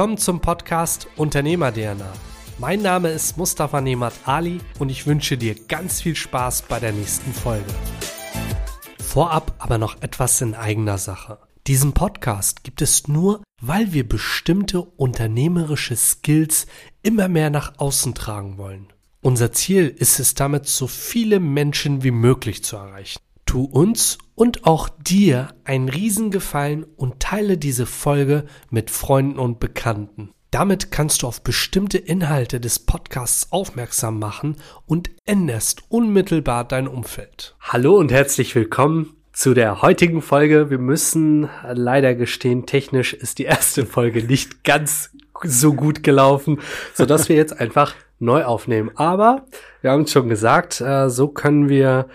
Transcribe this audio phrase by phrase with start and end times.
[0.00, 2.10] Willkommen zum Podcast Unternehmer DNA.
[2.56, 6.92] Mein Name ist Mustafa Nemat Ali und ich wünsche dir ganz viel Spaß bei der
[6.92, 7.70] nächsten Folge.
[8.98, 11.38] Vorab aber noch etwas in eigener Sache.
[11.66, 16.66] Diesen Podcast gibt es nur, weil wir bestimmte unternehmerische Skills
[17.02, 18.86] immer mehr nach außen tragen wollen.
[19.20, 23.20] Unser Ziel ist es damit, so viele Menschen wie möglich zu erreichen.
[23.44, 30.30] Tu uns und auch dir einen Riesengefallen und teile diese Folge mit Freunden und Bekannten.
[30.50, 37.54] Damit kannst du auf bestimmte Inhalte des Podcasts aufmerksam machen und änderst unmittelbar dein Umfeld.
[37.60, 40.70] Hallo und herzlich willkommen zu der heutigen Folge.
[40.70, 45.10] Wir müssen leider gestehen, technisch ist die erste Folge nicht ganz
[45.42, 46.60] so gut gelaufen,
[46.94, 48.90] so dass wir jetzt einfach neu aufnehmen.
[48.94, 49.44] Aber
[49.82, 52.08] wir haben es schon gesagt, äh, so können wir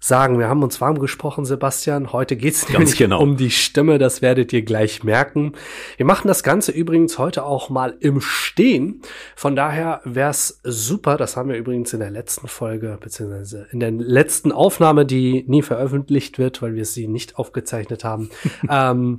[0.00, 2.12] sagen, wir haben uns warm gesprochen, Sebastian.
[2.12, 3.20] Heute geht es nämlich genau.
[3.20, 5.52] um die Stimme, das werdet ihr gleich merken.
[5.96, 9.02] Wir machen das Ganze übrigens heute auch mal im Stehen.
[9.34, 13.80] Von daher wäre es super, das haben wir übrigens in der letzten Folge, beziehungsweise in
[13.80, 18.30] der letzten Aufnahme, die nie veröffentlicht wird, weil wir sie nicht aufgezeichnet haben,
[18.70, 19.18] ähm,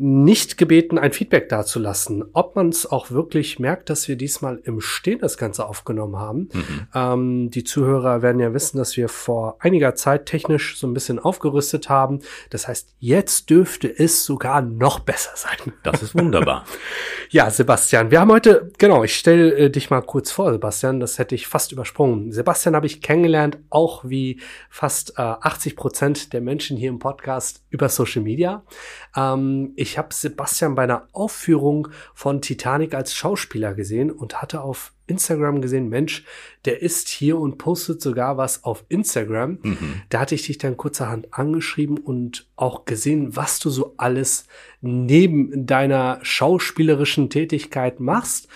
[0.00, 4.80] nicht gebeten, ein Feedback dazulassen, ob man es auch wirklich merkt, dass wir diesmal im
[4.80, 6.48] Stehen das Ganze aufgenommen haben.
[6.94, 11.18] Ähm, die Zuhörer werden ja wissen, dass wir vor einiger Zeit technisch so ein bisschen
[11.18, 12.20] aufgerüstet haben.
[12.50, 15.72] Das heißt, jetzt dürfte es sogar noch besser sein.
[15.82, 16.64] Das ist wunderbar.
[17.30, 21.18] Ja, Sebastian, wir haben heute, genau, ich stelle äh, dich mal kurz vor, Sebastian, das
[21.18, 22.32] hätte ich fast übersprungen.
[22.32, 27.62] Sebastian habe ich kennengelernt, auch wie fast äh, 80 Prozent der Menschen hier im Podcast
[27.68, 28.64] über Social Media.
[29.14, 34.92] Ähm, ich habe Sebastian bei einer Aufführung von Titanic als Schauspieler gesehen und hatte auf
[35.06, 36.24] Instagram gesehen, Mensch,
[36.66, 39.58] der ist hier und postet sogar was auf Instagram.
[40.10, 44.44] Da hatte ich dich dann kurzerhand angeschrieben und auch gesehen, was du so alles
[44.82, 48.48] neben deiner schauspielerischen Tätigkeit machst.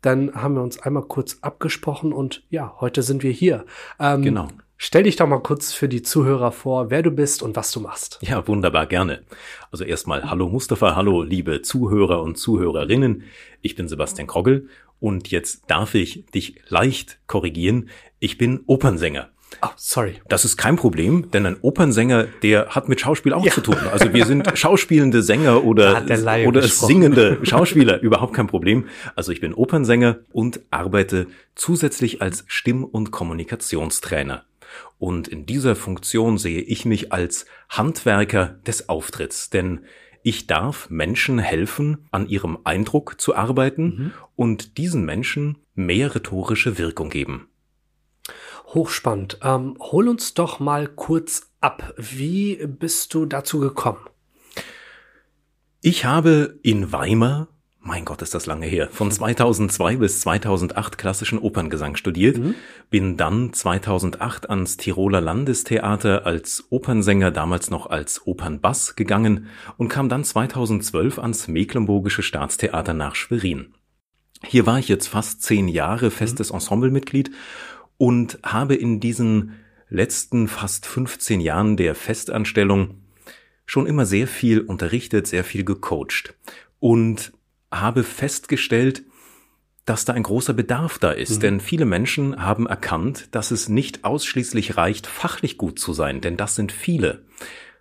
[0.00, 3.64] Dann haben wir uns einmal kurz abgesprochen und ja, heute sind wir hier.
[4.00, 4.48] Ähm, Genau.
[4.84, 7.78] Stell dich doch mal kurz für die Zuhörer vor, wer du bist und was du
[7.78, 8.18] machst.
[8.20, 9.22] Ja, wunderbar, gerne.
[9.70, 13.22] Also erstmal hallo Mustafa, hallo liebe Zuhörer und Zuhörerinnen.
[13.60, 17.90] Ich bin Sebastian Krogel und jetzt darf ich dich leicht korrigieren.
[18.18, 19.28] Ich bin Opernsänger.
[19.62, 20.20] Oh, sorry.
[20.28, 23.76] Das ist kein Problem, denn ein Opernsänger, der hat mit Schauspiel auch zu tun.
[23.92, 26.88] Also wir sind schauspielende Sänger oder, oder gesprochen.
[26.88, 28.86] singende Schauspieler, überhaupt kein Problem.
[29.14, 34.44] Also ich bin Opernsänger und arbeite zusätzlich als Stimm- und Kommunikationstrainer.
[34.98, 39.84] Und in dieser Funktion sehe ich mich als Handwerker des Auftritts, denn
[40.22, 47.10] ich darf Menschen helfen, an ihrem Eindruck zu arbeiten und diesen Menschen mehr rhetorische Wirkung
[47.10, 47.48] geben.
[48.68, 49.38] Hochspannend.
[49.42, 51.92] Ähm, hol uns doch mal kurz ab.
[51.96, 54.00] Wie bist du dazu gekommen?
[55.80, 57.48] Ich habe in Weimar,
[57.82, 62.38] mein Gott, ist das lange her, von 2002 bis 2008 klassischen Operngesang studiert,
[62.90, 70.08] bin dann 2008 ans Tiroler Landestheater als Opernsänger, damals noch als Opernbass gegangen und kam
[70.08, 73.74] dann 2012 ans Mecklenburgische Staatstheater nach Schwerin.
[74.44, 77.30] Hier war ich jetzt fast zehn Jahre festes Ensemblemitglied
[77.98, 79.54] und habe in diesen
[79.88, 83.02] letzten fast 15 Jahren der Festanstellung
[83.66, 86.34] schon immer sehr viel unterrichtet, sehr viel gecoacht.
[86.80, 87.32] Und
[87.72, 89.02] habe festgestellt,
[89.84, 91.42] dass da ein großer Bedarf da ist.
[91.42, 96.36] Denn viele Menschen haben erkannt, dass es nicht ausschließlich reicht, fachlich gut zu sein, denn
[96.36, 97.24] das sind viele.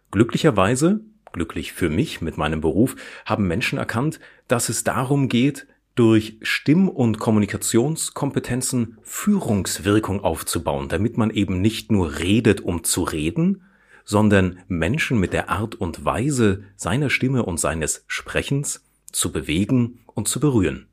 [0.09, 6.37] Glücklicherweise, glücklich für mich mit meinem Beruf, haben Menschen erkannt, dass es darum geht, durch
[6.41, 13.63] Stimm- und Kommunikationskompetenzen Führungswirkung aufzubauen, damit man eben nicht nur redet, um zu reden,
[14.05, 20.27] sondern Menschen mit der Art und Weise seiner Stimme und seines Sprechens zu bewegen und
[20.27, 20.87] zu berühren.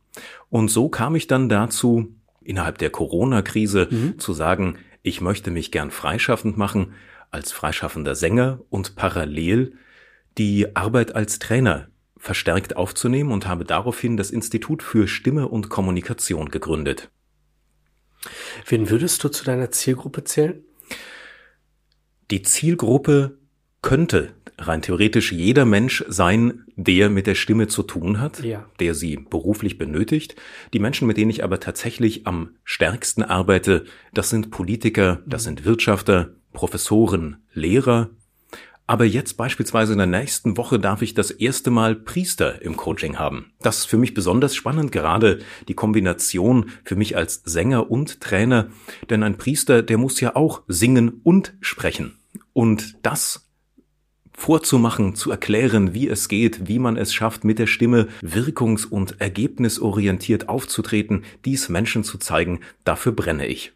[0.50, 3.88] Und so kam ich dann dazu, innerhalb der Corona-Krise
[4.18, 6.94] zu sagen, ich möchte mich gern freischaffend machen
[7.30, 9.74] als freischaffender Sänger und parallel
[10.38, 16.48] die Arbeit als Trainer verstärkt aufzunehmen und habe daraufhin das Institut für Stimme und Kommunikation
[16.48, 17.10] gegründet.
[18.66, 20.64] Wen würdest du zu deiner Zielgruppe zählen?
[22.30, 23.38] Die Zielgruppe
[23.82, 28.64] könnte rein theoretisch jeder Mensch sein, der mit der Stimme zu tun hat, Ja.
[28.80, 30.36] der sie beruflich benötigt.
[30.72, 35.64] Die Menschen, mit denen ich aber tatsächlich am stärksten arbeite, das sind Politiker, das sind
[35.64, 38.10] Wirtschafter, Professoren, Lehrer,
[38.90, 43.18] Aber jetzt beispielsweise in der nächsten Woche darf ich das erste Mal Priester im Coaching
[43.18, 43.52] haben.
[43.60, 48.68] Das ist für mich besonders spannend, gerade die Kombination für mich als Sänger und Trainer.
[49.10, 52.18] Denn ein Priester, der muss ja auch singen und sprechen.
[52.54, 53.47] Und das
[54.38, 59.20] vorzumachen, zu erklären, wie es geht, wie man es schafft, mit der Stimme wirkungs- und
[59.20, 63.72] ergebnisorientiert aufzutreten, dies Menschen zu zeigen, dafür brenne ich.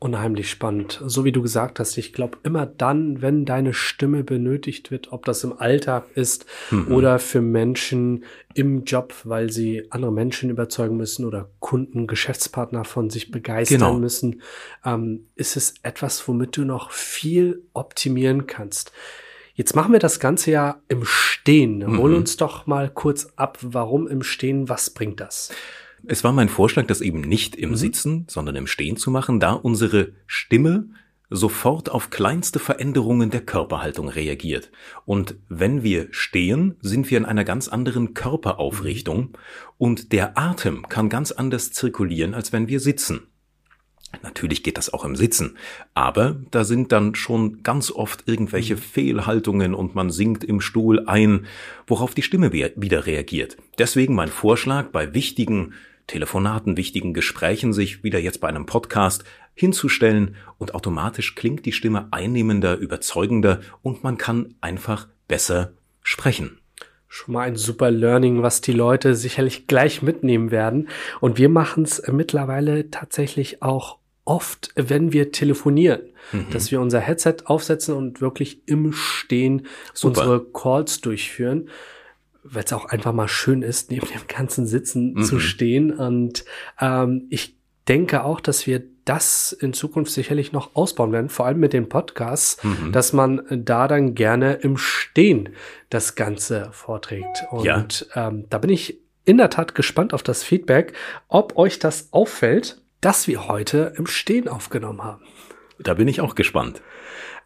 [0.00, 1.02] Unheimlich spannend.
[1.04, 5.24] So wie du gesagt hast, ich glaube immer dann, wenn deine Stimme benötigt wird, ob
[5.24, 6.94] das im Alltag ist mhm.
[6.94, 8.24] oder für Menschen
[8.54, 13.98] im Job, weil sie andere Menschen überzeugen müssen oder Kunden, Geschäftspartner von sich begeistern genau.
[13.98, 14.40] müssen,
[14.84, 18.92] ähm, ist es etwas, womit du noch viel optimieren kannst.
[19.58, 21.78] Jetzt machen wir das Ganze ja im Stehen.
[21.78, 21.98] Mhm.
[21.98, 25.50] Hol uns doch mal kurz ab, warum im Stehen, was bringt das?
[26.06, 27.74] Es war mein Vorschlag, das eben nicht im mhm.
[27.74, 30.90] Sitzen, sondern im Stehen zu machen, da unsere Stimme
[31.28, 34.70] sofort auf kleinste Veränderungen der Körperhaltung reagiert.
[35.04, 39.32] Und wenn wir stehen, sind wir in einer ganz anderen Körperaufrichtung mhm.
[39.76, 43.26] und der Atem kann ganz anders zirkulieren, als wenn wir sitzen.
[44.22, 45.56] Natürlich geht das auch im Sitzen,
[45.94, 48.80] aber da sind dann schon ganz oft irgendwelche mhm.
[48.80, 51.46] Fehlhaltungen und man sinkt im Stuhl ein,
[51.86, 53.58] worauf die Stimme wieder reagiert.
[53.78, 55.74] Deswegen mein Vorschlag, bei wichtigen
[56.06, 59.24] Telefonaten, wichtigen Gesprächen sich wieder jetzt bei einem Podcast
[59.54, 65.72] hinzustellen und automatisch klingt die Stimme einnehmender, überzeugender und man kann einfach besser
[66.02, 66.57] sprechen
[67.08, 70.88] schon mal ein super Learning, was die Leute sicherlich gleich mitnehmen werden.
[71.20, 76.02] Und wir machen es mittlerweile tatsächlich auch oft, wenn wir telefonieren,
[76.32, 76.50] mhm.
[76.50, 80.20] dass wir unser Headset aufsetzen und wirklich im Stehen super.
[80.20, 81.68] unsere Calls durchführen
[82.50, 85.22] weil es auch einfach mal schön ist, neben dem ganzen Sitzen mhm.
[85.22, 85.92] zu stehen.
[85.92, 86.44] Und
[86.80, 87.56] ähm, ich
[87.88, 91.88] denke auch, dass wir das in Zukunft sicherlich noch ausbauen werden, vor allem mit den
[91.88, 92.92] Podcasts, mhm.
[92.92, 95.50] dass man da dann gerne im Stehen
[95.88, 97.44] das Ganze vorträgt.
[97.50, 98.28] Und ja.
[98.28, 100.92] ähm, da bin ich in der Tat gespannt auf das Feedback,
[101.28, 105.22] ob euch das auffällt, dass wir heute im Stehen aufgenommen haben.
[105.78, 106.82] Da bin ich auch gespannt.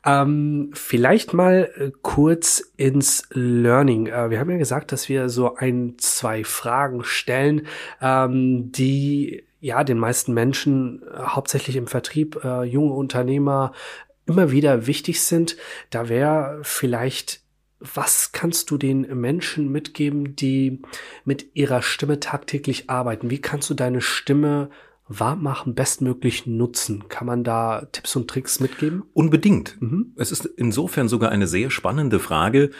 [0.04, 4.06] Ähm, vielleicht mal äh, kurz ins Learning.
[4.06, 7.68] Äh, wir haben ja gesagt, dass wir so ein, zwei Fragen stellen,
[8.00, 13.72] ähm, die ja den meisten Menschen äh, hauptsächlich im Vertrieb, äh, junge Unternehmer
[14.26, 15.56] immer wieder wichtig sind.
[15.90, 17.40] Da wäre vielleicht
[17.94, 20.82] was kannst du den Menschen mitgeben, die
[21.24, 23.28] mit ihrer Stimme tagtäglich arbeiten?
[23.28, 24.70] Wie kannst du deine Stimme
[25.08, 27.08] warm machen, bestmöglich nutzen?
[27.08, 29.02] Kann man da Tipps und Tricks mitgeben?
[29.14, 29.82] Unbedingt.
[29.82, 30.14] Mhm.
[30.16, 32.70] Es ist insofern sogar eine sehr spannende Frage,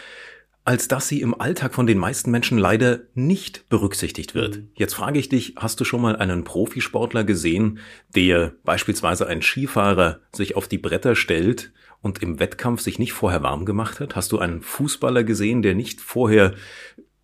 [0.65, 4.57] als dass sie im Alltag von den meisten Menschen leider nicht berücksichtigt wird.
[4.57, 4.69] Mhm.
[4.75, 7.79] Jetzt frage ich dich, hast du schon mal einen Profisportler gesehen,
[8.15, 13.43] der beispielsweise ein Skifahrer sich auf die Bretter stellt und im Wettkampf sich nicht vorher
[13.43, 14.15] warm gemacht hat?
[14.15, 16.53] Hast du einen Fußballer gesehen, der nicht vorher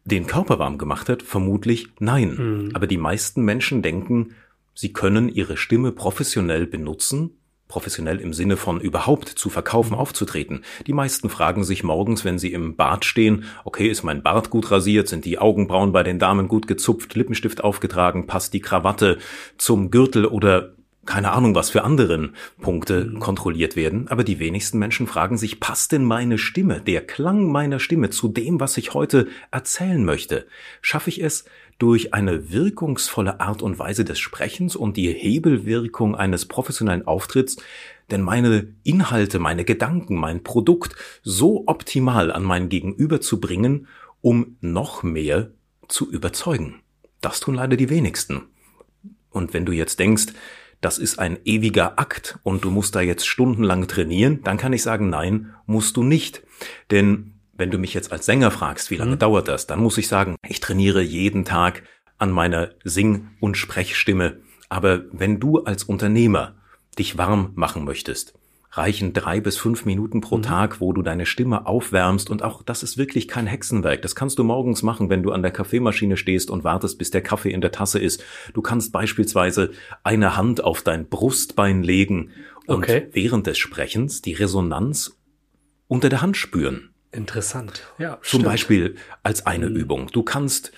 [0.03, 1.23] den Körper warm gemacht hat?
[1.23, 2.35] Vermutlich nein.
[2.35, 2.71] Mhm.
[2.73, 4.35] Aber die meisten Menschen denken,
[4.73, 7.38] sie können ihre Stimme professionell benutzen
[7.69, 10.65] professionell im Sinne von überhaupt zu verkaufen, aufzutreten.
[10.87, 14.71] Die meisten fragen sich morgens, wenn sie im Bad stehen, okay, ist mein Bart gut
[14.71, 19.19] rasiert, sind die Augenbrauen bei den Damen gut gezupft, Lippenstift aufgetragen, passt die Krawatte
[19.57, 20.73] zum Gürtel oder
[21.05, 25.91] keine Ahnung, was für anderen Punkte kontrolliert werden, aber die wenigsten Menschen fragen sich, passt
[25.91, 30.45] denn meine Stimme, der Klang meiner Stimme zu dem, was ich heute erzählen möchte?
[30.81, 31.45] Schaffe ich es,
[31.79, 37.57] durch eine wirkungsvolle Art und Weise des Sprechens und die Hebelwirkung eines professionellen Auftritts,
[38.11, 43.87] denn meine Inhalte, meine Gedanken, mein Produkt so optimal an mein Gegenüber zu bringen,
[44.21, 45.51] um noch mehr
[45.87, 46.81] zu überzeugen.
[47.21, 48.43] Das tun leider die wenigsten.
[49.29, 50.27] Und wenn du jetzt denkst,
[50.81, 54.81] das ist ein ewiger Akt und du musst da jetzt stundenlang trainieren, dann kann ich
[54.81, 56.43] sagen, nein, musst du nicht.
[56.89, 59.19] Denn wenn du mich jetzt als Sänger fragst, wie lange mhm.
[59.19, 61.83] dauert das, dann muss ich sagen, ich trainiere jeden Tag
[62.17, 64.39] an meiner Sing- und Sprechstimme.
[64.69, 66.55] Aber wenn du als Unternehmer
[66.97, 68.33] dich warm machen möchtest,
[68.71, 70.43] reichen drei bis fünf Minuten pro mhm.
[70.43, 74.01] Tag, wo du deine Stimme aufwärmst und auch das ist wirklich kein Hexenwerk.
[74.03, 77.21] Das kannst du morgens machen, wenn du an der Kaffeemaschine stehst und wartest, bis der
[77.21, 78.23] Kaffee in der Tasse ist.
[78.53, 79.71] Du kannst beispielsweise
[80.03, 82.29] eine Hand auf dein Brustbein legen
[82.67, 83.07] und okay.
[83.11, 85.17] während des Sprechens die Resonanz
[85.87, 86.91] unter der Hand spüren.
[87.11, 87.83] Interessant.
[87.97, 88.15] Ja.
[88.21, 88.45] Zum stimmt.
[88.45, 89.75] Beispiel als eine mhm.
[89.75, 90.07] Übung.
[90.11, 90.71] Du kannst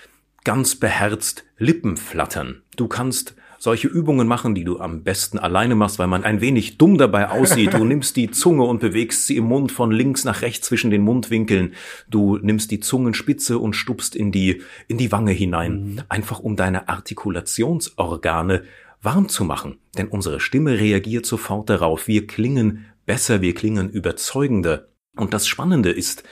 [0.44, 2.64] ganz beherzt Lippen flattern.
[2.76, 6.80] Du kannst solche Übungen machen, die du am besten alleine machst, weil man ein wenig
[6.80, 7.76] dumm dabei aussieht.
[7.76, 11.04] Du nimmst die Zunge und bewegst sie im Mund von links nach rechts zwischen den
[11.04, 11.76] Mundwinkeln.
[12.10, 15.84] Du nimmst die Zungenspitze und stupst in die, in die Wange hinein.
[15.84, 16.02] Mhm.
[16.10, 18.64] Einfach um deine Artikulationsorgane
[19.04, 19.78] warm zu machen.
[19.96, 22.08] Denn unsere Stimme reagiert sofort darauf.
[22.08, 26.24] Wir klingen besser, wir klingen überzeugender Und das Spannende ist,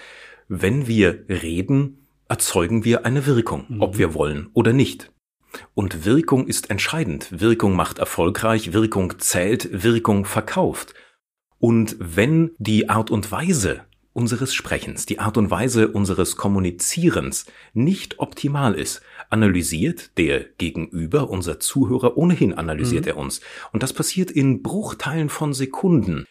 [0.48, 5.12] wenn wir reden, erzeugen wir eine Wirkung, ob wir wollen oder nicht.
[5.74, 7.28] Und Wirkung ist entscheidend.
[7.32, 10.94] Wirkung macht erfolgreich, Wirkung zählt, Wirkung verkauft.
[11.58, 13.82] Und wenn die Art und Weise
[14.14, 21.60] unseres Sprechens, die Art und Weise unseres Kommunizierens nicht optimal ist, analysiert der Gegenüber, unser
[21.60, 23.42] Zuhörer, ohnehin analysiert er uns.
[23.72, 26.26] Und das passiert in Bruchteilen von Sekunden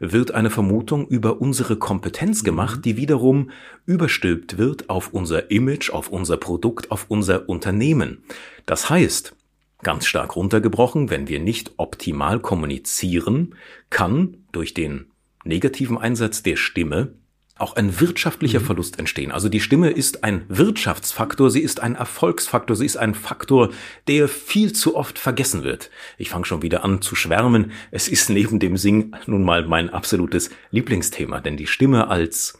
[0.00, 3.50] wird eine Vermutung über unsere Kompetenz gemacht, die wiederum
[3.86, 8.24] überstülpt wird auf unser Image, auf unser Produkt, auf unser Unternehmen.
[8.66, 9.36] Das heißt,
[9.82, 13.54] ganz stark runtergebrochen, wenn wir nicht optimal kommunizieren,
[13.90, 15.06] kann durch den
[15.44, 17.12] negativen Einsatz der Stimme
[17.56, 19.30] auch ein wirtschaftlicher Verlust entstehen.
[19.30, 23.70] Also die Stimme ist ein Wirtschaftsfaktor, sie ist ein Erfolgsfaktor, sie ist ein Faktor,
[24.08, 25.90] der viel zu oft vergessen wird.
[26.18, 27.70] Ich fange schon wieder an zu schwärmen.
[27.92, 32.58] Es ist neben dem Singen nun mal mein absolutes Lieblingsthema, denn die Stimme als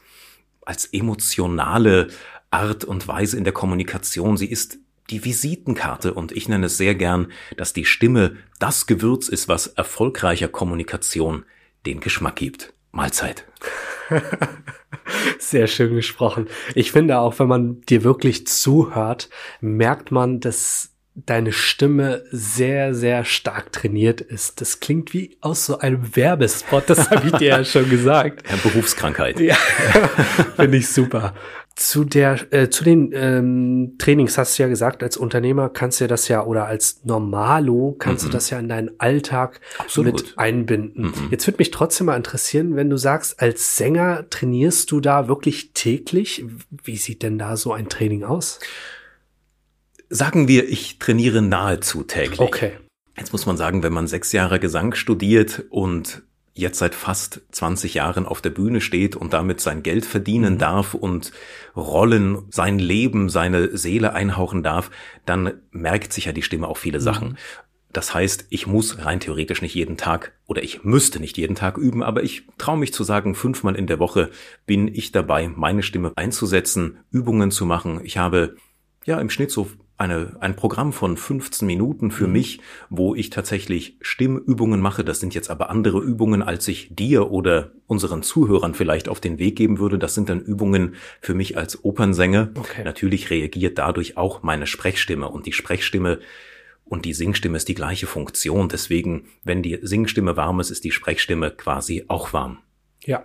[0.66, 2.08] als emotionale
[2.50, 4.78] Art und Weise in der Kommunikation, sie ist
[5.10, 9.66] die Visitenkarte und ich nenne es sehr gern, dass die Stimme das Gewürz ist, was
[9.66, 11.44] erfolgreicher Kommunikation
[11.84, 12.72] den Geschmack gibt.
[12.92, 13.44] Mahlzeit.
[15.38, 16.48] Sehr schön gesprochen.
[16.74, 19.28] Ich finde auch, wenn man dir wirklich zuhört,
[19.60, 24.60] merkt man, dass deine Stimme sehr, sehr stark trainiert ist.
[24.60, 28.42] Das klingt wie aus so einem Werbespot, das habe ich dir ja schon gesagt.
[28.54, 29.40] Ja, Berufskrankheit.
[29.40, 29.54] Ja,
[30.56, 31.34] finde ich super.
[31.76, 36.06] Zu der, äh, zu den ähm, Trainings hast du ja gesagt, als Unternehmer kannst du
[36.06, 40.14] das ja oder als Normalo kannst du das ja in deinen Alltag Absolut.
[40.14, 41.12] mit einbinden.
[41.30, 45.72] Jetzt würde mich trotzdem mal interessieren, wenn du sagst, als Sänger trainierst du da wirklich
[45.72, 46.44] täglich.
[46.70, 48.60] Wie sieht denn da so ein Training aus?
[50.08, 52.40] Sagen wir, ich trainiere nahezu täglich.
[52.40, 52.72] Okay.
[53.16, 56.22] Jetzt muss man sagen, wenn man sechs Jahre Gesang studiert und
[56.54, 60.94] jetzt seit fast 20 Jahren auf der Bühne steht und damit sein Geld verdienen darf
[60.94, 61.32] und
[61.76, 64.90] Rollen, sein Leben, seine Seele einhauchen darf,
[65.26, 67.36] dann merkt sich ja die Stimme auch viele Sachen.
[67.92, 71.78] Das heißt, ich muss rein theoretisch nicht jeden Tag oder ich müsste nicht jeden Tag
[71.78, 74.30] üben, aber ich traue mich zu sagen, fünfmal in der Woche
[74.66, 78.00] bin ich dabei, meine Stimme einzusetzen, Übungen zu machen.
[78.02, 78.56] Ich habe
[79.04, 82.60] ja im Schnitt so eine, ein Programm von 15 Minuten für mich,
[82.90, 85.04] wo ich tatsächlich Stimmübungen mache.
[85.04, 89.38] Das sind jetzt aber andere Übungen, als ich dir oder unseren Zuhörern vielleicht auf den
[89.38, 89.98] Weg geben würde.
[89.98, 92.50] Das sind dann Übungen für mich als Opernsänger.
[92.56, 92.82] Okay.
[92.84, 96.18] Natürlich reagiert dadurch auch meine Sprechstimme und die Sprechstimme
[96.84, 98.68] und die Singstimme ist die gleiche Funktion.
[98.68, 102.58] Deswegen, wenn die Singstimme warm ist, ist die Sprechstimme quasi auch warm.
[103.06, 103.24] Ja.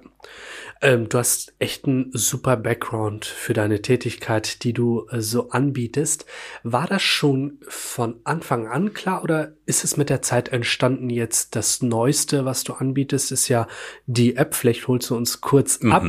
[0.81, 6.25] Ähm, du hast echt einen super Background für deine Tätigkeit, die du äh, so anbietest.
[6.63, 11.55] War das schon von Anfang an klar oder ist es mit der Zeit entstanden jetzt
[11.55, 13.67] das Neueste, was du anbietest, ist ja
[14.05, 14.55] die App.
[14.55, 16.03] Vielleicht holst du uns kurz ab.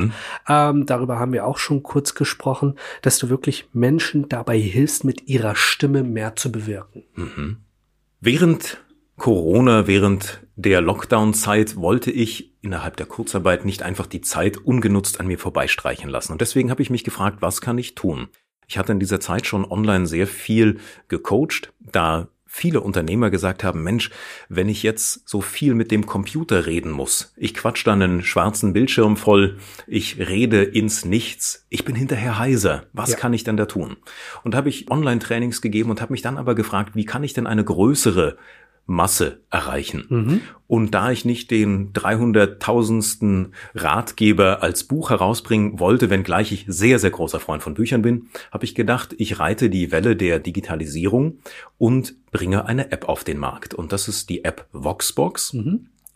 [0.48, 5.28] Ähm, darüber haben wir auch schon kurz gesprochen, dass du wirklich Menschen dabei hilfst, mit
[5.28, 7.04] ihrer Stimme mehr zu bewirken.
[8.20, 8.78] Während
[9.20, 15.26] Corona, während der Lockdown-Zeit wollte ich innerhalb der Kurzarbeit nicht einfach die Zeit ungenutzt an
[15.26, 16.32] mir vorbeistreichen lassen.
[16.32, 18.28] Und deswegen habe ich mich gefragt, was kann ich tun?
[18.66, 23.84] Ich hatte in dieser Zeit schon online sehr viel gecoacht, da viele Unternehmer gesagt haben,
[23.84, 24.10] Mensch,
[24.48, 28.72] wenn ich jetzt so viel mit dem Computer reden muss, ich quatsch dann einen schwarzen
[28.72, 33.16] Bildschirm voll, ich rede ins Nichts, ich bin hinterher heiser, was Ja.
[33.16, 33.98] kann ich denn da tun?
[34.42, 37.34] Und da habe ich Online-Trainings gegeben und habe mich dann aber gefragt, wie kann ich
[37.34, 38.36] denn eine größere
[38.86, 40.42] Masse erreichen.
[40.66, 43.50] Und da ich nicht den 300.000.
[43.74, 48.64] Ratgeber als Buch herausbringen wollte, wenngleich ich sehr, sehr großer Freund von Büchern bin, habe
[48.64, 51.38] ich gedacht, ich reite die Welle der Digitalisierung
[51.78, 53.74] und bringe eine App auf den Markt.
[53.74, 55.52] Und das ist die App Voxbox.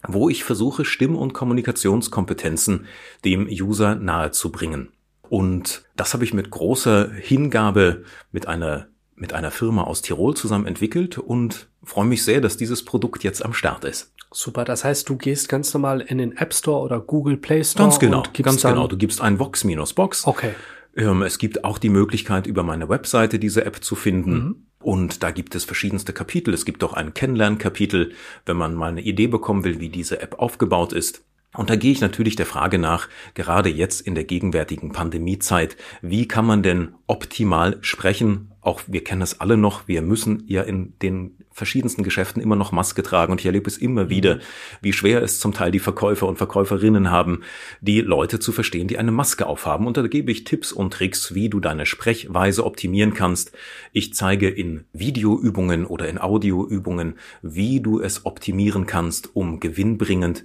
[0.06, 2.86] wo ich versuche, Stimm- und Kommunikationskompetenzen
[3.24, 4.90] dem User nahezubringen.
[5.28, 10.66] Und das habe ich mit großer Hingabe mit einer mit einer Firma aus Tirol zusammen
[10.66, 14.12] entwickelt und freue mich sehr, dass dieses Produkt jetzt am Start ist.
[14.32, 17.84] Super, das heißt, du gehst ganz normal in den App Store oder Google Play Store
[17.84, 18.88] Ganz genau, und gibst ganz genau.
[18.88, 20.26] Du gibst ein Vox-Box.
[20.26, 20.54] Okay.
[20.96, 24.66] Ähm, es gibt auch die Möglichkeit, über meine Webseite diese App zu finden.
[24.80, 26.52] Und da gibt es verschiedenste Kapitel.
[26.52, 28.12] Es gibt auch ein Kennenlernkapitel,
[28.44, 31.24] wenn man mal eine Idee bekommen will, wie diese App aufgebaut ist.
[31.56, 36.26] Und da gehe ich natürlich der Frage nach, gerade jetzt in der gegenwärtigen Pandemiezeit, wie
[36.28, 38.50] kann man denn optimal sprechen?
[38.64, 42.72] Auch wir kennen es alle noch, wir müssen ja in den verschiedensten Geschäften immer noch
[42.72, 44.38] Maske tragen und ich erlebe es immer wieder,
[44.80, 47.42] wie schwer es zum Teil die Verkäufer und Verkäuferinnen haben,
[47.82, 49.86] die Leute zu verstehen, die eine Maske aufhaben.
[49.86, 53.52] Und da gebe ich Tipps und Tricks, wie du deine Sprechweise optimieren kannst.
[53.92, 60.44] Ich zeige in Videoübungen oder in Audioübungen, wie du es optimieren kannst, um gewinnbringend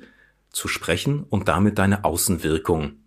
[0.50, 2.98] zu sprechen und damit deine Außenwirkung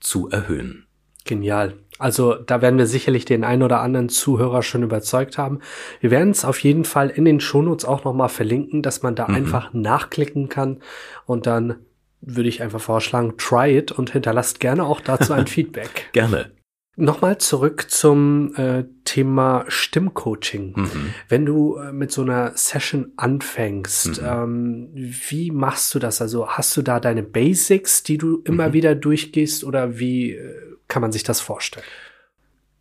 [0.00, 0.86] zu erhöhen.
[1.24, 1.74] Genial.
[1.98, 5.60] Also da werden wir sicherlich den ein oder anderen Zuhörer schon überzeugt haben.
[6.00, 9.28] Wir werden es auf jeden Fall in den Shownotes auch nochmal verlinken, dass man da
[9.28, 9.34] mhm.
[9.34, 10.78] einfach nachklicken kann
[11.26, 11.76] und dann
[12.20, 16.08] würde ich einfach vorschlagen, try it und hinterlasst gerne auch dazu ein Feedback.
[16.12, 16.50] Gerne.
[17.00, 20.72] Nochmal zurück zum äh, Thema Stimmcoaching.
[20.74, 21.14] Mhm.
[21.28, 24.26] Wenn du äh, mit so einer Session anfängst, mhm.
[24.26, 26.20] ähm, wie machst du das?
[26.20, 28.72] Also hast du da deine Basics, die du immer mhm.
[28.72, 31.86] wieder durchgehst oder wie äh, kann man sich das vorstellen?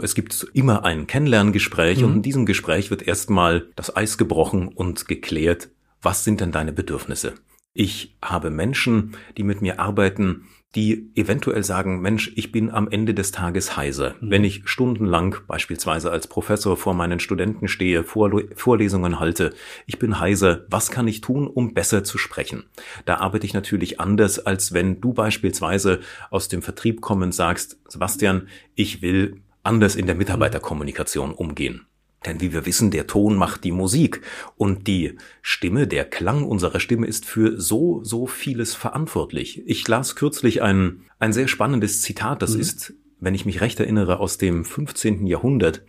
[0.02, 2.16] Es gibt immer ein Kennenlerngespräch und mhm.
[2.18, 5.70] in diesem Gespräch wird erstmal das Eis gebrochen und geklärt,
[6.02, 7.34] was sind denn deine Bedürfnisse?
[7.74, 13.14] Ich habe Menschen, die mit mir arbeiten, die eventuell sagen, Mensch, ich bin am Ende
[13.14, 14.16] des Tages heiser.
[14.20, 14.32] Mhm.
[14.32, 19.54] Wenn ich stundenlang beispielsweise als Professor vor meinen Studenten stehe, Vorlesungen halte,
[19.86, 22.66] ich bin heiser, was kann ich tun, um besser zu sprechen?
[23.06, 28.48] Da arbeite ich natürlich anders, als wenn du beispielsweise aus dem Vertrieb kommend sagst, Sebastian,
[28.76, 31.88] ich will anders in der Mitarbeiterkommunikation umgehen.
[32.26, 34.22] Denn wie wir wissen, der Ton macht die Musik
[34.56, 39.64] und die Stimme, der Klang unserer Stimme ist für so, so vieles verantwortlich.
[39.66, 42.62] Ich las kürzlich ein, ein sehr spannendes Zitat, das mhm.
[42.62, 45.28] ist, wenn ich mich recht erinnere, aus dem 15.
[45.28, 45.84] Jahrhundert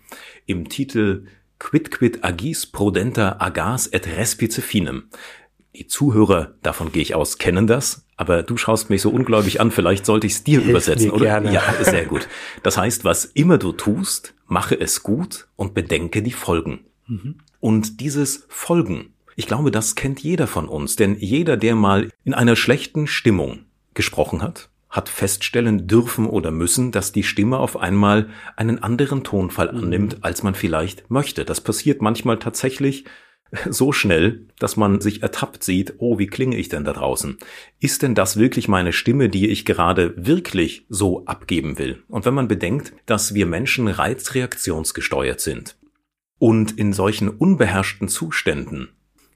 [0.46, 1.26] im Titel
[1.58, 5.08] Quid quid agis prudenta agas et respice finem.
[5.74, 9.70] Die Zuhörer, davon gehe ich aus, kennen das, aber du schaust mich so ungläubig an,
[9.70, 11.24] vielleicht sollte ich es dir Hilf übersetzen, oder?
[11.24, 11.52] Gerne.
[11.52, 12.28] Ja, sehr gut.
[12.64, 16.80] Das heißt, was immer du tust, mache es gut und bedenke die Folgen.
[17.06, 17.36] Mhm.
[17.60, 22.34] Und dieses Folgen, ich glaube, das kennt jeder von uns, denn jeder, der mal in
[22.34, 23.60] einer schlechten Stimmung
[23.94, 29.72] gesprochen hat, hat feststellen dürfen oder müssen, dass die Stimme auf einmal einen anderen Tonfall
[29.72, 29.78] mhm.
[29.78, 31.44] annimmt, als man vielleicht möchte.
[31.44, 33.04] Das passiert manchmal tatsächlich
[33.68, 37.38] so schnell, dass man sich ertappt sieht, oh, wie klinge ich denn da draußen?
[37.80, 42.02] Ist denn das wirklich meine Stimme, die ich gerade wirklich so abgeben will?
[42.08, 45.76] Und wenn man bedenkt, dass wir Menschen reizreaktionsgesteuert sind
[46.38, 48.90] und in solchen unbeherrschten Zuständen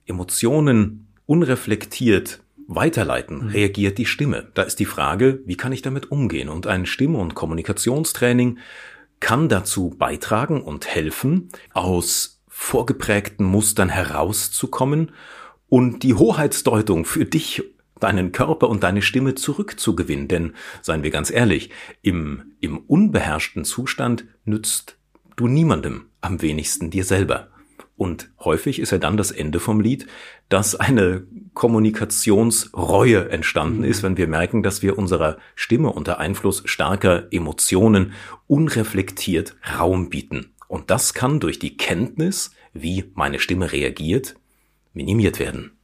[0.06, 3.48] Emotionen unreflektiert weiterleiten, mhm.
[3.48, 4.48] reagiert die Stimme.
[4.54, 6.48] Da ist die Frage, wie kann ich damit umgehen?
[6.48, 8.58] Und ein Stimme- und Kommunikationstraining
[9.20, 15.12] kann dazu beitragen und helfen, aus vorgeprägten Mustern herauszukommen
[15.70, 17.62] und die Hoheitsdeutung für dich,
[17.98, 20.28] deinen Körper und deine Stimme zurückzugewinnen.
[20.28, 21.70] Denn, seien wir ganz ehrlich,
[22.02, 24.98] im, im unbeherrschten Zustand nützt
[25.36, 27.48] du niemandem, am wenigsten dir selber.
[27.96, 30.06] Und häufig ist ja dann das Ende vom Lied,
[30.50, 33.84] dass eine Kommunikationsreue entstanden mhm.
[33.84, 38.12] ist, wenn wir merken, dass wir unserer Stimme unter Einfluss starker Emotionen
[38.46, 40.51] unreflektiert Raum bieten.
[40.72, 44.36] Und das kann durch die Kenntnis, wie meine Stimme reagiert,
[44.94, 45.76] minimiert werden.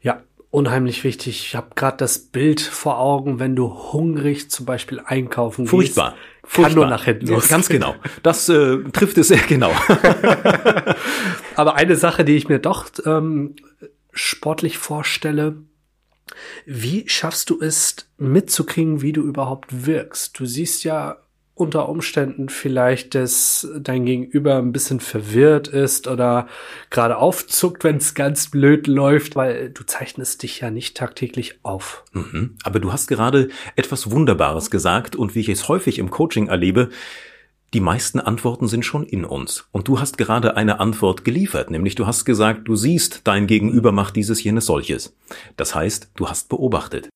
[0.00, 1.48] Ja, unheimlich wichtig.
[1.48, 6.12] Ich habe gerade das Bild vor Augen, wenn du hungrig zum Beispiel einkaufen Furchtbar.
[6.12, 6.54] gehst.
[6.54, 6.64] Furchtbar.
[6.70, 7.48] Kann nur nach hinten los.
[7.48, 7.94] Ganz genau.
[8.22, 9.72] Das äh, trifft es sehr genau.
[11.54, 13.56] Aber eine Sache, die ich mir doch ähm,
[14.14, 15.58] sportlich vorstelle,
[16.64, 20.40] wie schaffst du es mitzukriegen, wie du überhaupt wirkst?
[20.40, 21.18] Du siehst ja
[21.54, 26.48] unter Umständen vielleicht, dass dein Gegenüber ein bisschen verwirrt ist oder
[26.90, 32.04] gerade aufzuckt, wenn es ganz blöd läuft, weil du zeichnest dich ja nicht tagtäglich auf.
[32.12, 32.56] Mhm.
[32.64, 36.90] Aber du hast gerade etwas Wunderbares gesagt und wie ich es häufig im Coaching erlebe,
[37.72, 39.66] die meisten Antworten sind schon in uns.
[39.72, 43.90] Und du hast gerade eine Antwort geliefert, nämlich du hast gesagt, du siehst, dein Gegenüber
[43.90, 45.16] macht dieses, jenes, solches.
[45.56, 47.10] Das heißt, du hast beobachtet.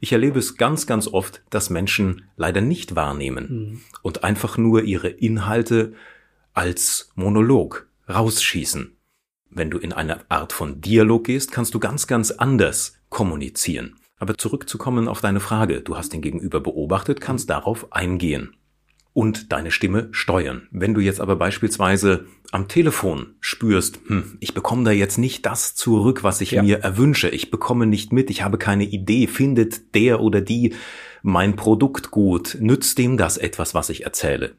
[0.00, 3.80] Ich erlebe es ganz, ganz oft, dass Menschen leider nicht wahrnehmen mhm.
[4.02, 5.94] und einfach nur ihre Inhalte
[6.52, 8.96] als Monolog rausschießen.
[9.50, 13.96] Wenn du in eine Art von Dialog gehst, kannst du ganz, ganz anders kommunizieren.
[14.16, 18.56] Aber zurückzukommen auf deine Frage, du hast den Gegenüber beobachtet, kannst darauf eingehen
[19.14, 20.68] und deine Stimme steuern.
[20.70, 25.74] Wenn du jetzt aber beispielsweise am Telefon spürst, hm, ich bekomme da jetzt nicht das
[25.74, 26.62] zurück, was ich ja.
[26.62, 30.74] mir erwünsche, ich bekomme nicht mit, ich habe keine Idee, findet der oder die
[31.22, 34.54] mein Produkt gut, nützt dem das etwas, was ich erzähle?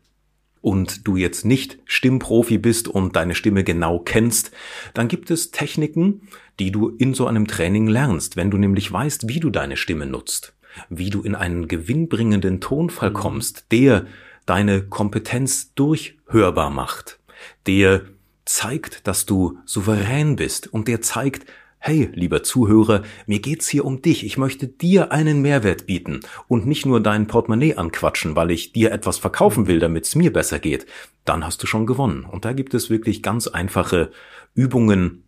[0.62, 4.52] Und du jetzt nicht Stimmprofi bist und deine Stimme genau kennst,
[4.94, 6.22] dann gibt es Techniken,
[6.60, 10.06] die du in so einem Training lernst, wenn du nämlich weißt, wie du deine Stimme
[10.06, 10.56] nutzt,
[10.90, 13.16] wie du in einen gewinnbringenden Tonfall mhm.
[13.16, 14.06] kommst, der
[14.46, 17.20] deine Kompetenz durchhörbar macht,
[17.68, 18.04] der
[18.46, 21.46] zeigt, dass du souverän bist und der zeigt,
[21.80, 24.26] hey, lieber Zuhörer, mir geht's hier um dich.
[24.26, 28.94] Ich möchte dir einen Mehrwert bieten und nicht nur dein Portemonnaie anquatschen, weil ich dir
[28.94, 30.86] etwas verkaufen will, damit's mir besser geht.
[31.26, 32.24] Dann hast du schon gewonnen.
[32.24, 34.12] Und da gibt es wirklich ganz einfache
[34.54, 35.24] Übungen,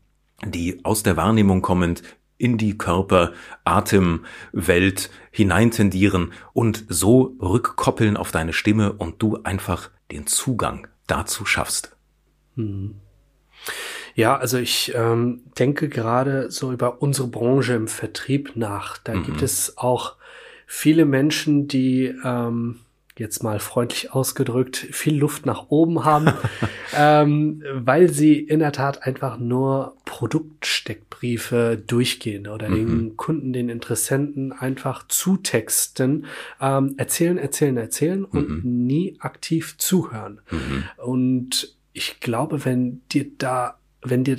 [0.45, 2.04] die aus der Wahrnehmung kommend
[2.38, 9.89] in die Körper, Atem, Welt hineintendieren und so rückkoppeln auf deine Stimme und du einfach
[10.12, 11.95] den Zugang dazu schaffst.
[12.56, 12.95] Hm.
[14.15, 18.98] Ja, also ich ähm, denke gerade so über unsere Branche im Vertrieb nach.
[18.98, 19.24] Da mhm.
[19.24, 20.15] gibt es auch
[20.65, 22.80] viele Menschen, die ähm,
[23.17, 26.34] jetzt mal freundlich ausgedrückt, viel Luft nach oben haben,
[26.97, 32.75] ähm, weil sie in der Tat einfach nur Produktsteckbriefe durchgehen oder mhm.
[32.75, 36.25] den Kunden, den Interessenten einfach zutexten,
[36.60, 38.86] ähm, erzählen, erzählen, erzählen und mhm.
[38.86, 40.41] nie aktiv zuhören.
[40.51, 40.84] Mhm.
[40.97, 44.38] Und ich glaube, wenn dir da, wenn dir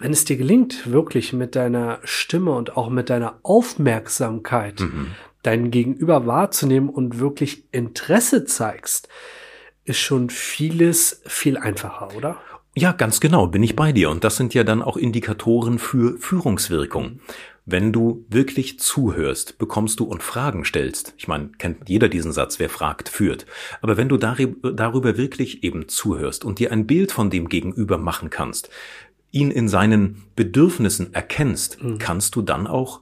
[0.00, 5.08] wenn es dir gelingt, wirklich mit deiner Stimme und auch mit deiner Aufmerksamkeit mhm
[5.42, 9.08] dein Gegenüber wahrzunehmen und wirklich Interesse zeigst,
[9.84, 12.38] ist schon vieles viel einfacher, oder?
[12.76, 14.10] Ja, ganz genau, bin ich bei dir.
[14.10, 17.20] Und das sind ja dann auch Indikatoren für Führungswirkung.
[17.64, 21.12] Wenn du wirklich zuhörst, bekommst du und Fragen stellst.
[21.18, 23.46] Ich meine, kennt jeder diesen Satz, wer fragt, führt.
[23.82, 28.30] Aber wenn du darüber wirklich eben zuhörst und dir ein Bild von dem Gegenüber machen
[28.30, 28.70] kannst,
[29.32, 31.98] ihn in seinen Bedürfnissen erkennst, mhm.
[31.98, 33.00] kannst du dann auch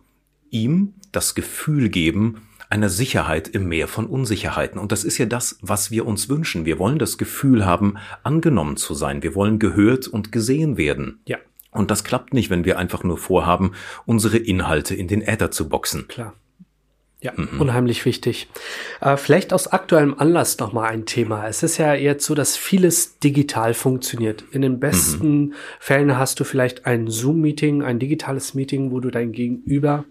[0.50, 4.80] ihm das Gefühl geben, einer Sicherheit im Meer von Unsicherheiten.
[4.80, 6.64] Und das ist ja das, was wir uns wünschen.
[6.64, 9.22] Wir wollen das Gefühl haben, angenommen zu sein.
[9.22, 11.20] Wir wollen gehört und gesehen werden.
[11.26, 11.38] Ja.
[11.70, 13.72] Und das klappt nicht, wenn wir einfach nur vorhaben,
[14.04, 16.08] unsere Inhalte in den Äther zu boxen.
[16.08, 16.34] Klar.
[17.20, 17.60] Ja, mhm.
[17.60, 18.48] unheimlich wichtig.
[19.00, 21.48] Äh, vielleicht aus aktuellem Anlass nochmal ein Thema.
[21.48, 24.44] Es ist ja jetzt so, dass vieles digital funktioniert.
[24.52, 25.54] In den besten mhm.
[25.80, 30.04] Fällen hast du vielleicht ein Zoom-Meeting, ein digitales Meeting, wo du dein Gegenüber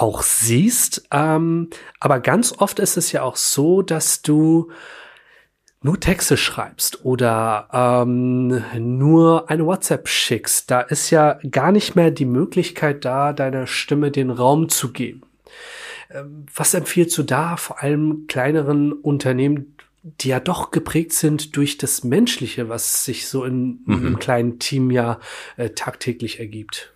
[0.00, 1.06] auch siehst.
[1.12, 1.68] Ähm,
[2.00, 4.70] aber ganz oft ist es ja auch so, dass du
[5.82, 10.70] nur Texte schreibst oder ähm, nur eine WhatsApp schickst.
[10.70, 15.22] Da ist ja gar nicht mehr die Möglichkeit da, deiner Stimme den Raum zu geben.
[16.10, 21.76] Ähm, was empfiehlst du da vor allem kleineren Unternehmen, die ja doch geprägt sind durch
[21.76, 23.94] das Menschliche, was sich so in, mhm.
[23.94, 25.20] einem kleinen Team ja
[25.56, 26.92] äh, tagtäglich ergibt?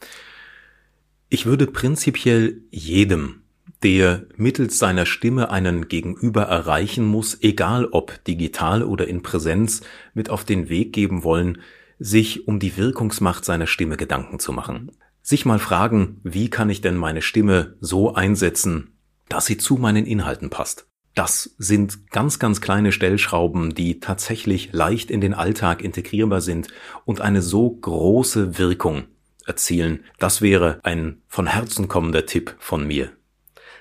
[1.29, 3.43] Ich würde prinzipiell jedem,
[3.83, 9.83] der mittels seiner Stimme einen Gegenüber erreichen muss, egal ob digital oder in Präsenz,
[10.15, 11.59] mit auf den Weg geben wollen,
[11.99, 14.91] sich um die Wirkungsmacht seiner Stimme Gedanken zu machen.
[15.23, 20.07] Sich mal fragen, wie kann ich denn meine Stimme so einsetzen, dass sie zu meinen
[20.07, 20.87] Inhalten passt.
[21.15, 26.69] Das sind ganz, ganz kleine Stellschrauben, die tatsächlich leicht in den Alltag integrierbar sind
[27.05, 29.05] und eine so große Wirkung
[29.47, 30.05] erzielen.
[30.19, 33.11] Das wäre ein von Herzen kommender Tipp von mir.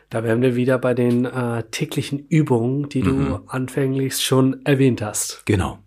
[0.10, 3.40] Da wären wir wieder bei den äh, täglichen Übungen, die du mhm.
[3.48, 5.44] anfänglich schon erwähnt hast.
[5.46, 5.80] Genau.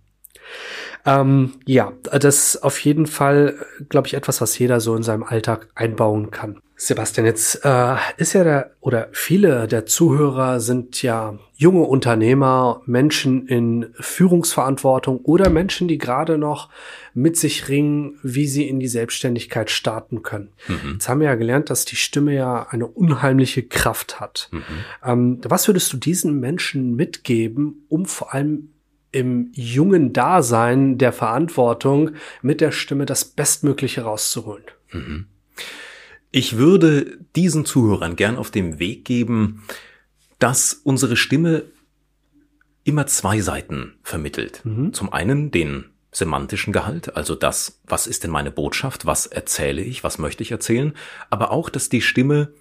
[1.05, 3.55] Ähm, ja, das ist auf jeden Fall,
[3.89, 6.61] glaube ich, etwas, was jeder so in seinem Alltag einbauen kann.
[6.79, 13.49] Sebastian, jetzt äh, ist ja der, oder viele der Zuhörer sind ja junge Unternehmer, Menschen
[13.49, 16.69] in Führungsverantwortung oder Menschen, die gerade noch
[17.15, 20.53] mit sich ringen, wie sie in die Selbstständigkeit starten können.
[20.69, 20.93] Mhm.
[20.93, 24.51] Jetzt haben wir ja gelernt, dass die Stimme ja eine unheimliche Kraft hat.
[24.53, 24.62] Mhm.
[25.03, 28.69] Ähm, was würdest du diesen Menschen mitgeben, um vor allem
[29.12, 32.11] im jungen Dasein der Verantwortung
[32.43, 34.65] mit der Stimme das Bestmögliche rauszuholen?
[34.93, 35.27] Mhm.
[36.37, 39.62] Ich würde diesen Zuhörern gern auf dem Weg geben,
[40.38, 41.62] dass unsere Stimme
[42.85, 44.61] immer zwei Seiten vermittelt.
[44.62, 44.92] Mhm.
[44.92, 50.05] Zum einen den semantischen Gehalt, also das, was ist denn meine Botschaft, was erzähle ich,
[50.05, 50.92] was möchte ich erzählen,
[51.31, 52.53] aber auch, dass die Stimme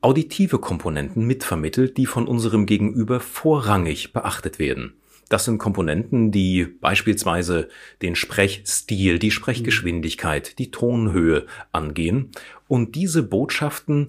[0.00, 4.99] auditive Komponenten mitvermittelt, die von unserem Gegenüber vorrangig beachtet werden.
[5.30, 7.68] Das sind Komponenten, die beispielsweise
[8.02, 12.30] den Sprechstil, die Sprechgeschwindigkeit, die Tonhöhe angehen.
[12.66, 14.06] Und diese Botschaften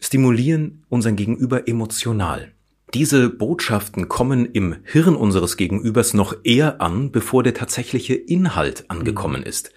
[0.00, 2.52] stimulieren unseren Gegenüber emotional.
[2.94, 9.42] Diese Botschaften kommen im Hirn unseres Gegenübers noch eher an, bevor der tatsächliche Inhalt angekommen
[9.42, 9.72] ist.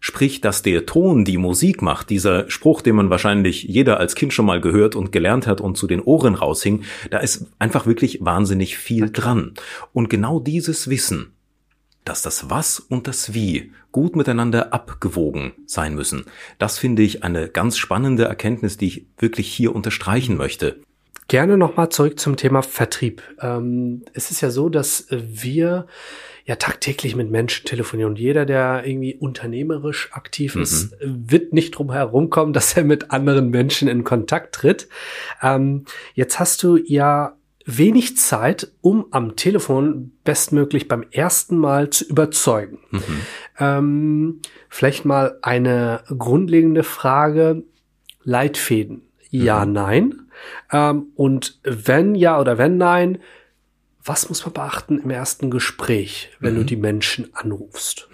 [0.00, 4.32] Sprich, dass der Ton die Musik macht, dieser Spruch, den man wahrscheinlich jeder als Kind
[4.32, 8.18] schon mal gehört und gelernt hat und zu den Ohren raushing, da ist einfach wirklich
[8.24, 9.54] wahnsinnig viel dran.
[9.92, 11.32] Und genau dieses Wissen,
[12.04, 16.24] dass das Was und das Wie gut miteinander abgewogen sein müssen,
[16.58, 20.80] das finde ich eine ganz spannende Erkenntnis, die ich wirklich hier unterstreichen möchte.
[21.28, 23.22] Gerne nochmal zurück zum Thema Vertrieb.
[23.40, 25.86] Ähm, es ist ja so, dass wir
[26.46, 30.62] ja tagtäglich mit Menschen telefonieren und jeder, der irgendwie unternehmerisch aktiv mhm.
[30.62, 34.88] ist, wird nicht drum herumkommen, dass er mit anderen Menschen in Kontakt tritt.
[35.42, 42.06] Ähm, jetzt hast du ja wenig Zeit, um am Telefon bestmöglich beim ersten Mal zu
[42.06, 42.78] überzeugen.
[42.90, 43.20] Mhm.
[43.58, 44.40] Ähm,
[44.70, 47.64] vielleicht mal eine grundlegende Frage.
[48.24, 49.07] Leitfäden.
[49.30, 50.22] Ja, nein.
[50.72, 53.18] Ähm, und wenn ja oder wenn nein,
[54.02, 58.08] was muss man beachten im ersten Gespräch, wenn du die Menschen anrufst?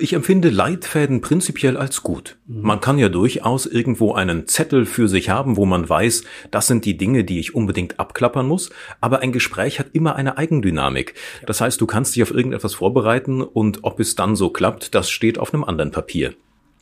[0.00, 2.36] Ich empfinde Leitfäden prinzipiell als gut.
[2.46, 6.84] Man kann ja durchaus irgendwo einen Zettel für sich haben, wo man weiß, das sind
[6.84, 11.14] die Dinge, die ich unbedingt abklappern muss, aber ein Gespräch hat immer eine Eigendynamik.
[11.46, 15.10] Das heißt, du kannst dich auf irgendetwas vorbereiten und ob es dann so klappt, das
[15.10, 16.34] steht auf einem anderen Papier.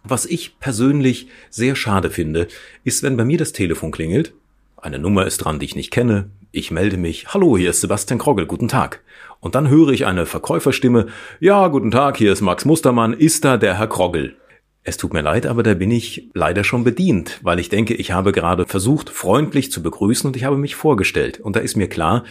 [0.09, 2.47] Was ich persönlich sehr schade finde,
[2.85, 4.35] ist, wenn bei mir das Telefon klingelt,
[4.77, 8.21] eine Nummer ist dran, die ich nicht kenne, ich melde mich, hallo, hier ist Sebastian
[8.21, 9.03] Krogel, guten Tag.
[9.41, 11.09] Und dann höre ich eine Verkäuferstimme,
[11.41, 14.37] ja, guten Tag, hier ist Max Mustermann, ist da der Herr Krogel?
[14.85, 18.13] Es tut mir leid, aber da bin ich leider schon bedient, weil ich denke, ich
[18.13, 21.41] habe gerade versucht, freundlich zu begrüßen und ich habe mich vorgestellt.
[21.41, 22.23] Und da ist mir klar,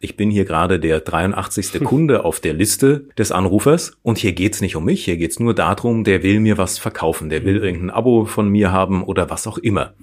[0.00, 1.82] ich bin hier gerade der 83.
[1.82, 5.54] Kunde auf der Liste des Anrufers und hier geht's nicht um mich, hier geht's nur
[5.54, 9.46] darum, der will mir was verkaufen, der will irgendein Abo von mir haben oder was
[9.46, 9.94] auch immer.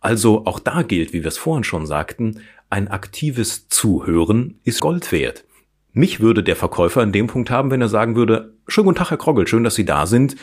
[0.00, 5.10] Also auch da gilt, wie wir es vorhin schon sagten, ein aktives Zuhören ist Gold
[5.12, 5.44] wert.
[5.92, 9.10] Mich würde der Verkäufer in dem Punkt haben, wenn er sagen würde, schönen guten Tag,
[9.10, 10.36] Herr Krogel, schön, dass Sie da sind.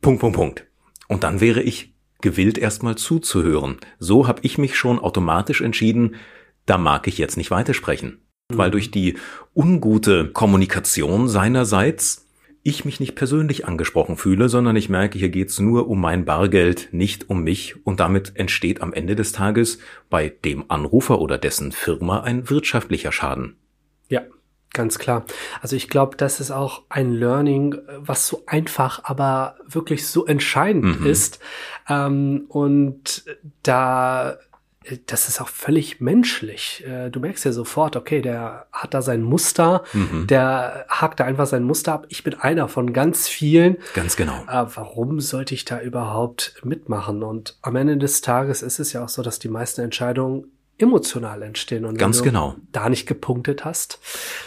[0.00, 0.66] Punkt, Punkt, Punkt.
[1.08, 3.78] Und dann wäre ich gewillt, erstmal zuzuhören.
[3.98, 6.14] So habe ich mich schon automatisch entschieden,
[6.64, 8.20] da mag ich jetzt nicht weitersprechen.
[8.52, 9.16] Weil durch die
[9.54, 12.26] ungute Kommunikation seinerseits
[12.62, 16.88] ich mich nicht persönlich angesprochen fühle, sondern ich merke, hier geht's nur um mein Bargeld,
[16.90, 19.78] nicht um mich und damit entsteht am Ende des Tages
[20.10, 23.56] bei dem Anrufer oder dessen Firma ein wirtschaftlicher Schaden.
[24.08, 24.22] Ja,
[24.72, 25.24] ganz klar.
[25.60, 31.06] Also ich glaube, das ist auch ein Learning, was so einfach, aber wirklich so entscheidend
[31.06, 31.38] ist.
[31.88, 33.24] Ähm, und
[33.62, 34.38] da
[35.06, 36.84] das ist auch völlig menschlich.
[36.86, 39.84] Äh, Du merkst ja sofort, okay, der hat da sein Muster,
[40.28, 42.06] der hakt da einfach sein Muster ab.
[42.08, 43.76] Ich bin einer von ganz vielen.
[43.94, 44.42] Ganz genau.
[44.48, 47.22] Äh, warum sollte ich da überhaupt mitmachen?
[47.22, 51.42] Und am Ende des Tages ist es ja auch so, dass die meisten Entscheidungen emotional
[51.42, 51.84] entstehen.
[51.84, 52.56] Und Ganz wenn du genau.
[52.72, 53.98] da nicht gepunktet hast,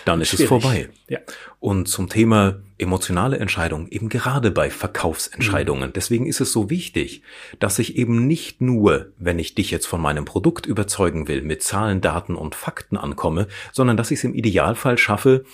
[0.05, 0.49] Dann ist es schwierig.
[0.49, 0.89] vorbei.
[1.07, 1.19] Ja.
[1.59, 5.91] Und zum Thema emotionale Entscheidungen, eben gerade bei Verkaufsentscheidungen.
[5.93, 7.23] Deswegen ist es so wichtig,
[7.59, 11.63] dass ich eben nicht nur, wenn ich dich jetzt von meinem Produkt überzeugen will, mit
[11.63, 15.45] Zahlen, Daten und Fakten ankomme, sondern dass ich es im Idealfall schaffe,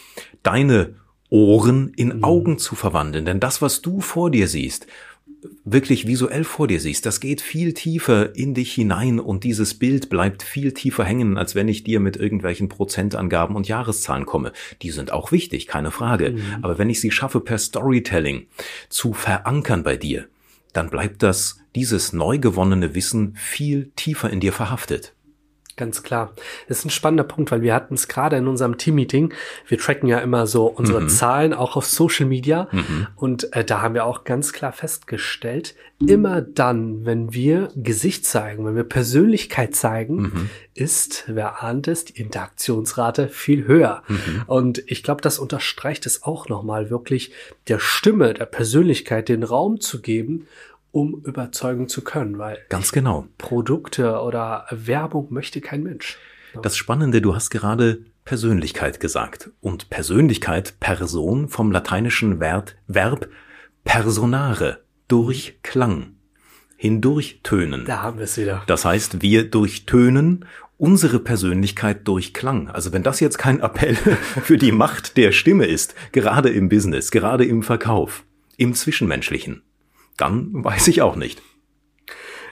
[0.43, 0.95] deine
[1.29, 3.25] Ohren in Augen zu verwandeln.
[3.25, 4.85] Denn das, was du vor dir siehst,
[5.63, 10.09] wirklich visuell vor dir siehst, das geht viel tiefer in dich hinein und dieses Bild
[10.09, 14.51] bleibt viel tiefer hängen, als wenn ich dir mit irgendwelchen Prozentangaben und Jahreszahlen komme.
[14.81, 16.35] Die sind auch wichtig, keine Frage.
[16.61, 18.47] Aber wenn ich sie schaffe, per Storytelling
[18.89, 20.27] zu verankern bei dir,
[20.73, 25.14] dann bleibt das, dieses neu gewonnene Wissen viel tiefer in dir verhaftet.
[25.77, 26.33] Ganz klar.
[26.69, 29.33] Das ist ein spannender Punkt, weil wir hatten es gerade in unserem Team-Meeting.
[29.67, 31.09] Wir tracken ja immer so unsere Mhm.
[31.09, 32.69] Zahlen auch auf Social Media.
[33.17, 38.65] Und äh, da haben wir auch ganz klar festgestellt, immer dann, wenn wir Gesicht zeigen,
[38.65, 40.49] wenn wir Persönlichkeit zeigen, Mhm.
[40.75, 44.03] ist, wer ahnt es, die Interaktionsrate viel höher.
[44.07, 44.43] Mhm.
[44.47, 47.33] Und ich glaube, das unterstreicht es auch nochmal wirklich,
[47.67, 50.47] der Stimme, der Persönlichkeit den Raum zu geben,
[50.95, 53.27] um überzeugen zu können, weil Ganz genau.
[53.37, 56.17] Produkte oder Werbung möchte kein Mensch.
[56.63, 59.51] Das Spannende, du hast gerade Persönlichkeit gesagt.
[59.59, 63.27] Und Persönlichkeit, Person vom lateinischen Verb, Verb
[63.83, 66.15] personare, durch Klang,
[66.77, 67.83] hindurchtönen.
[67.83, 68.63] Da haben wir es wieder.
[68.65, 70.45] Das heißt, wir durchtönen
[70.77, 72.69] unsere Persönlichkeit durch Klang.
[72.69, 73.95] Also wenn das jetzt kein Appell
[74.43, 78.23] für die Macht der Stimme ist, gerade im Business, gerade im Verkauf,
[78.55, 79.61] im Zwischenmenschlichen,
[80.17, 81.41] dann weiß ich auch nicht.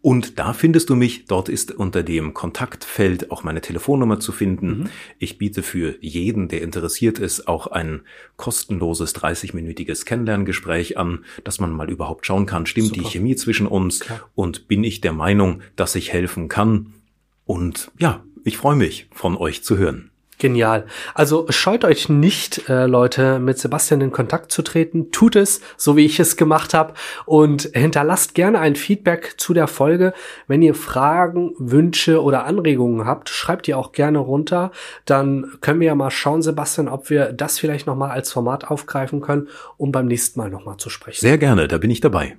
[0.01, 4.89] Und da findest du mich, dort ist unter dem Kontaktfeld auch meine Telefonnummer zu finden.
[5.19, 8.01] Ich biete für jeden, der interessiert ist, auch ein
[8.35, 13.11] kostenloses 30-minütiges Kennenlerngespräch an, dass man mal überhaupt schauen kann, stimmt die Super.
[13.11, 14.21] Chemie zwischen uns Klar.
[14.33, 16.93] und bin ich der Meinung, dass ich helfen kann.
[17.45, 20.10] Und ja, ich freue mich, von euch zu hören.
[20.41, 20.87] Genial.
[21.13, 25.11] Also scheut euch nicht, äh, Leute, mit Sebastian in Kontakt zu treten.
[25.11, 26.95] Tut es, so wie ich es gemacht habe.
[27.27, 30.13] Und hinterlasst gerne ein Feedback zu der Folge.
[30.47, 34.71] Wenn ihr Fragen, Wünsche oder Anregungen habt, schreibt die auch gerne runter.
[35.05, 39.21] Dann können wir ja mal schauen, Sebastian, ob wir das vielleicht nochmal als Format aufgreifen
[39.21, 41.21] können, um beim nächsten Mal nochmal zu sprechen.
[41.21, 42.35] Sehr gerne, da bin ich dabei.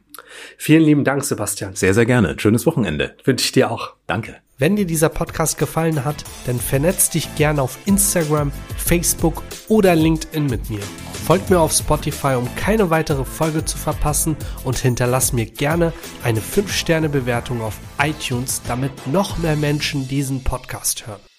[0.56, 1.76] Vielen lieben Dank, Sebastian.
[1.76, 2.34] Sehr, sehr gerne.
[2.36, 3.14] Schönes Wochenende.
[3.22, 3.94] Wünsche ich dir auch.
[4.08, 4.38] Danke.
[4.62, 10.46] Wenn dir dieser Podcast gefallen hat, dann vernetz dich gerne auf Instagram, Facebook oder LinkedIn
[10.46, 10.78] mit mir.
[11.26, 16.38] Folgt mir auf Spotify, um keine weitere Folge zu verpassen und hinterlass mir gerne eine
[16.38, 21.31] 5-Sterne-Bewertung auf iTunes, damit noch mehr Menschen diesen Podcast hören.